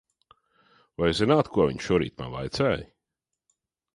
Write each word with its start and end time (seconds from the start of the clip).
Vai 1.01 1.09
zināt, 1.19 1.51
ko 1.57 1.67
viņa 1.69 1.85
šorīt 1.89 2.17
man 2.21 2.33
vaicāja? 2.39 2.87